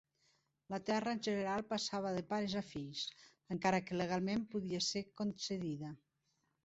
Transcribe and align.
La 0.73 0.77
terra 0.85 1.11
en 1.17 1.19
general 1.27 1.65
passava 1.73 2.13
de 2.15 2.23
pares 2.31 2.55
a 2.61 2.63
fills, 2.69 3.03
encara 3.57 3.83
que 3.91 4.01
legalment 4.01 4.45
podia 4.55 4.81
ser 4.87 5.05
concedida. 5.23 5.93